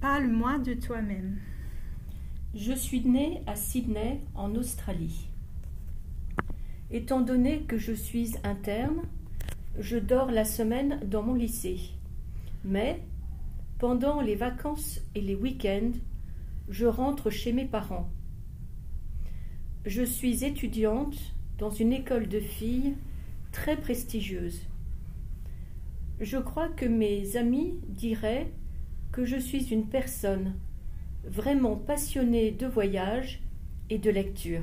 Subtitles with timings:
[0.00, 1.36] Parle-moi de toi-même.
[2.54, 5.28] Je suis né à Sydney, en Australie.
[6.90, 9.02] Étant donné que je suis interne,
[9.78, 11.80] je dors la semaine dans mon lycée.
[12.64, 13.02] Mais,
[13.78, 15.92] pendant les vacances et les week-ends,
[16.70, 18.08] je rentre chez mes parents.
[19.84, 22.94] Je suis étudiante dans une école de filles
[23.52, 24.62] très prestigieuse.
[26.20, 28.50] Je crois que mes amis diraient
[29.12, 30.54] que je suis une personne
[31.24, 33.42] vraiment passionnée de voyage
[33.88, 34.62] et de lecture.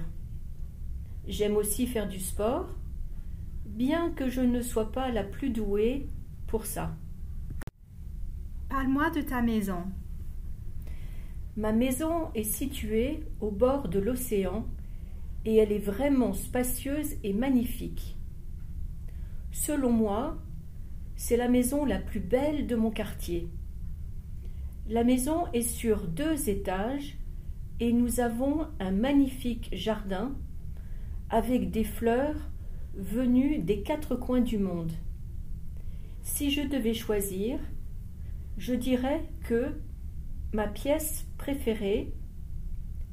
[1.27, 2.70] J'aime aussi faire du sport,
[3.66, 6.07] bien que je ne sois pas la plus douée
[6.48, 6.95] pour ça.
[8.70, 9.84] Parle-moi de ta maison.
[11.57, 14.66] Ma maison est située au bord de l'océan
[15.45, 18.18] et elle est vraiment spacieuse et magnifique.
[19.52, 20.38] Selon moi,
[21.16, 23.49] c'est la maison la plus belle de mon quartier.
[24.90, 27.18] La maison est sur deux étages
[27.82, 30.34] et nous avons un magnifique jardin
[31.29, 32.49] avec des fleurs
[32.94, 34.94] venues des quatre coins du monde.
[36.21, 37.60] Si je devais choisir,
[38.57, 39.74] je dirais que
[40.54, 42.13] ma pièce préférée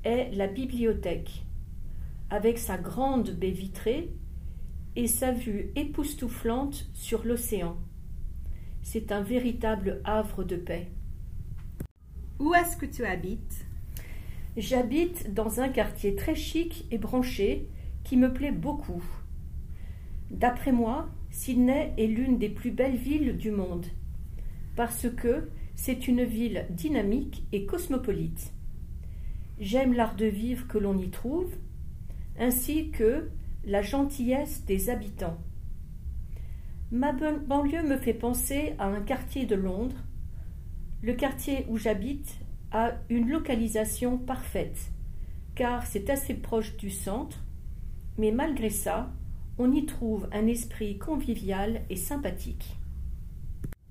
[0.04, 1.44] est la bibliothèque,
[2.30, 4.14] avec sa grande baie vitrée
[4.94, 7.76] et sa vue époustouflante sur l'océan.
[8.82, 10.92] C'est un véritable havre de paix.
[12.38, 13.64] Où est-ce que tu habites?
[14.56, 17.68] J'habite dans un quartier très chic et branché
[18.02, 19.02] qui me plaît beaucoup.
[20.30, 23.86] D'après moi, Sydney est l'une des plus belles villes du monde
[24.76, 28.52] parce que c'est une ville dynamique et cosmopolite.
[29.58, 31.52] J'aime l'art de vivre que l'on y trouve,
[32.38, 33.30] ainsi que
[33.64, 35.38] la gentillesse des habitants.
[36.90, 40.02] Ma banlieue me fait penser à un quartier de Londres.
[41.04, 42.38] Le quartier où j'habite
[42.72, 44.90] a une localisation parfaite,
[45.54, 47.44] car c'est assez proche du centre,
[48.16, 49.12] mais malgré ça,
[49.58, 52.78] on y trouve un esprit convivial et sympathique.